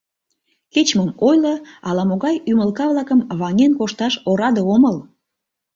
—Кеч-мом 0.73 1.11
ойло, 1.27 1.55
ала-могай 1.87 2.35
ӱмылка-влакым 2.49 3.19
ваҥен 3.39 3.71
кошташ 3.79 4.13
ораде 4.29 4.61
омыл! 4.73 4.95